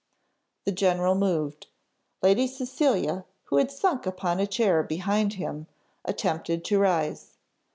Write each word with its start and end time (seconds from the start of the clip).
The 0.65 0.71
general 0.71 1.13
moved. 1.13 1.67
Lady 2.23 2.47
Cecilia, 2.47 3.23
who 3.43 3.57
had 3.57 3.69
sunk 3.71 4.07
upon 4.07 4.39
a 4.39 4.47
chair 4.47 4.81
behind 4.81 5.33
him, 5.33 5.67
attempted 6.05 6.65
to 6.65 6.79
rise. 6.79 7.35